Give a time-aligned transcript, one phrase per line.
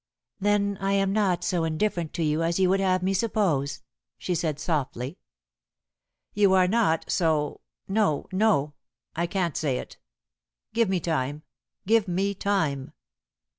[0.39, 3.83] "Then I am not so indifferent to you as you would have me suppose,"
[4.17, 5.19] she said softly.
[6.33, 8.73] "You are not so no, no!
[9.15, 9.97] I can't say it!
[10.73, 11.43] Give me time!
[11.85, 12.93] give me time!"